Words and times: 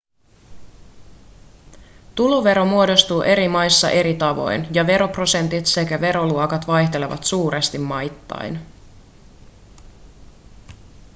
tulovero 2.15 2.65
muodostuu 2.65 3.21
eri 3.21 3.47
maissa 3.47 3.89
eri 3.89 4.13
tavoin 4.15 4.67
ja 4.71 4.87
veroprosentit 4.87 5.65
sekä 5.65 6.01
veroluokat 6.01 6.67
vaihtelevat 6.67 7.23
suuresti 7.23 7.77
maittain 7.77 8.59